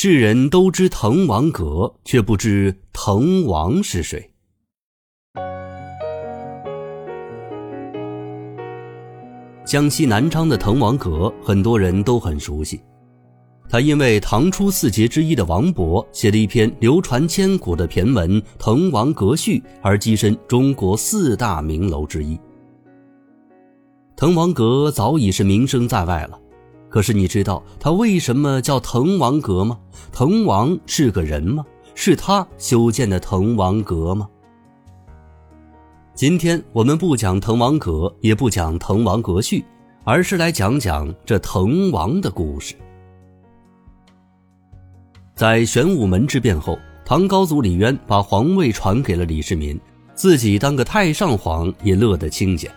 [0.00, 4.30] 世人都知滕王阁，却不知滕王是谁。
[9.66, 12.80] 江西南昌的滕王阁，很多人都很熟悉。
[13.68, 22.38] 他因为唐初四杰之一的王勃写了一篇流传千古的骈文《滕王阁序》，而跻身中国四大名楼之一。
[24.14, 26.38] 滕王阁早已是名声在外了，
[26.88, 29.78] 可是你知道他为什么叫滕王阁吗？
[30.12, 31.64] 滕王是个人吗？
[31.94, 34.28] 是他修建的滕王阁吗？
[36.14, 39.64] 今天我们不讲滕王阁，也不讲滕王阁序，
[40.04, 42.74] 而是来讲讲这滕王的故事。
[45.34, 49.78] 在玄武门之变后，唐高祖李渊把皇位传给了李世民，
[50.14, 52.68] 自己当个太上皇也乐得清闲。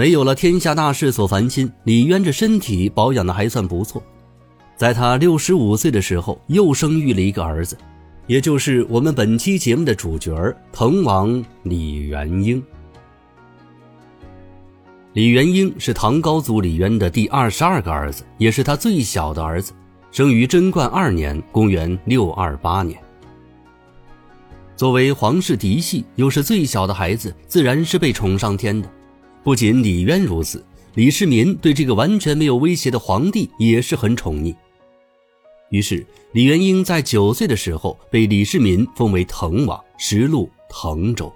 [0.00, 4.02] 没有了天下大事所烦心，李渊这身体保养的还算不错。
[4.74, 7.76] 在他六十五岁的时候，又生育了一个儿子。
[8.26, 10.32] 也就是我们本期节目的主角
[10.72, 12.62] 滕王李元婴。
[15.12, 19.74] 李元婴是唐高祖李渊的第二十二个儿子，也是他最小的儿子，
[20.10, 22.98] 生于贞观二年（公元628年）。
[24.76, 28.90] 作为皇室嫡系，又是最小的孩子，自然是被宠上天的。
[29.42, 34.54] 不仅李渊如此，李世民对这个完全没有威胁的皇帝也是很宠溺。
[35.70, 41.32] 于是，李元婴在九岁的时候被李世民封为滕王，实录滕州。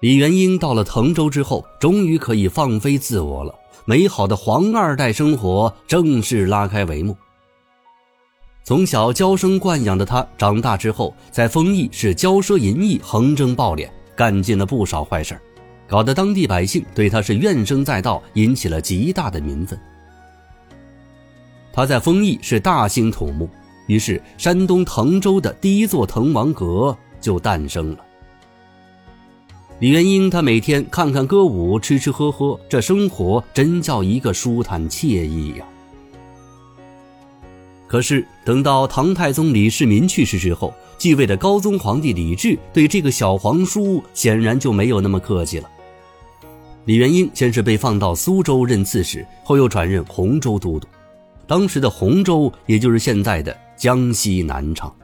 [0.00, 7.16] 李元婴到了滕州之后，终于可以放飞自我了，美好的皇二代生活正式拉开帷幕。
[8.62, 15.40] 从小娇生惯养的他，长大之后在丰邑是骄奢淫逸、横征暴敛，干尽了不少坏事儿
[15.86, 19.78] 搞得当地百姓对他是怨声载道，引起了极大的民愤。
[21.72, 23.48] 他在丰邑是大兴土木，
[23.86, 27.98] 于是山东滕州的第一座滕王阁就诞生了。
[29.80, 35.64] 李元婴他每天看看歌舞，吃吃喝喝，这生活真叫一个舒坦惬意呀。
[37.86, 45.68] 可是等到唐太宗李世民去世之后，继位的高宗皇帝李治对这个小皇叔显然就没有那么客气了。
[46.86, 50.86] 李元婴先是被放到苏州任刺史，后又转任洪州都督。
[51.46, 54.94] 当时的洪州，也就是现在的江西南昌。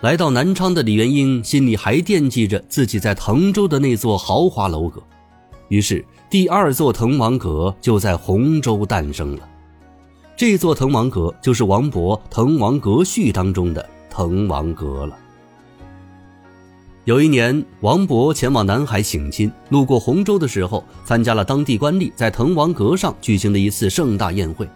[0.00, 5.00] 来到南昌的李元婴心里还惦记着自己在滕州的那座豪华楼阁，
[5.68, 9.48] 于是第二座滕王阁就在洪州诞生了。
[10.36, 15.16] 这座滕王阁就是王勃《滕王阁序》当中的滕王阁了。
[17.04, 24.68] 有一年，王勃前往南海省亲，路过洪州的时候，参加了当地官吏在滕王阁上举行的一次盛大宴会。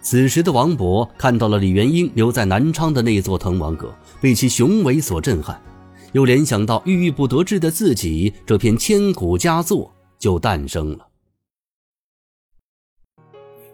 [0.00, 5.60] 此时的王勃看到了李元婴留在南昌的那座滕王阁，被其雄伟所震撼，
[6.12, 11.06] 又联想到郁郁不得志的自己，这篇千古佳作就诞生了。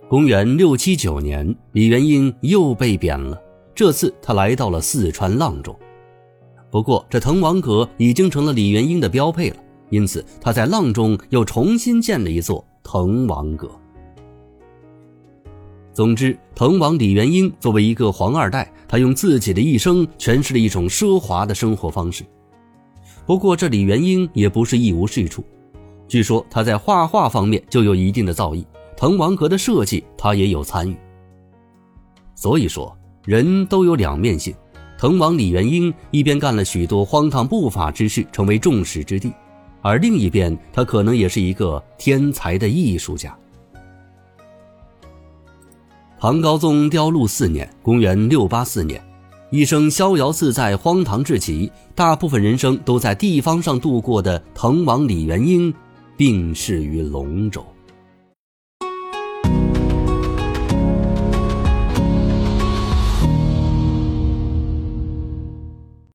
[0.09, 3.41] 公元六七九年，李元婴又被贬了，
[3.77, 5.79] 这次他来到了四川阆中。
[6.71, 9.57] 不过，这滕王阁已经成了李元英的标配了，
[9.89, 13.69] 因此他在阆中又重新建了一座滕王阁。
[15.93, 22.25] 总之，滕王李元英作为一个皇二代，他用自己的一生诠释了一种奢华的生活方式。
[23.27, 25.45] 不过，这李元英也不是一无是处，
[26.07, 28.65] 据说他在画画方面就有一定的造诣，
[28.97, 30.97] 滕王阁的设计他也有参与。
[32.37, 34.55] 所以说，人都有两面性。
[35.01, 39.33] 滕王李元婴一边干了许多荒唐不法之事，成为众矢之的，
[39.81, 43.35] 而另一边他可能也是一个天才的艺术家。
[46.19, 49.03] 唐高宗雕鹿四年（公元684年），
[49.49, 55.73] 一生逍遥自在、荒唐至极，大部分人生都在地方上度过的滕王李元婴，
[56.15, 57.65] 病逝于龙州。